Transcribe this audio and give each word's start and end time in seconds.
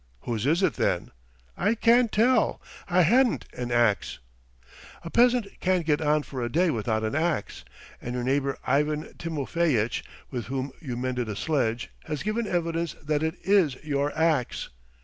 "Whose 0.21 0.47
is 0.47 0.63
it, 0.63 0.73
then?" 0.77 1.11
"I 1.55 1.75
can't 1.75 2.11
tell... 2.11 2.59
I 2.89 3.03
hadn't 3.03 3.45
an 3.53 3.71
axe...." 3.71 4.17
"A 5.05 5.11
peasant 5.11 5.45
can't 5.59 5.85
get 5.85 6.01
on 6.01 6.23
for 6.23 6.41
a 6.41 6.51
day 6.51 6.71
without 6.71 7.03
an 7.03 7.13
axe. 7.13 7.63
And 8.01 8.15
your 8.15 8.23
neighbour 8.23 8.57
Ivan 8.65 9.13
Timofeyitch, 9.19 10.03
with 10.31 10.45
whom 10.45 10.71
you 10.81 10.97
mended 10.97 11.29
a 11.29 11.35
sledge, 11.35 11.91
has 12.05 12.23
given 12.23 12.47
evidence 12.47 12.95
that 12.95 13.21
it 13.21 13.35
is 13.43 13.75
your 13.83 14.11
axe. 14.17 14.69